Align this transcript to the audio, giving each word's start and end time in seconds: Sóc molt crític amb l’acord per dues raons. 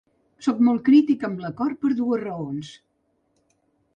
Sóc 0.45 0.61
molt 0.67 0.79
crític 0.87 1.25
amb 1.27 1.43
l’acord 1.43 1.77
per 1.85 1.93
dues 2.01 2.23
raons. 2.23 2.73